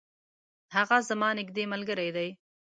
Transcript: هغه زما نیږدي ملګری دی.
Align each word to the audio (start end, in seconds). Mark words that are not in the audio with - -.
هغه 0.75 0.97
زما 1.09 1.29
نیږدي 1.37 1.63
ملګری 1.73 2.09
دی. 2.15 2.29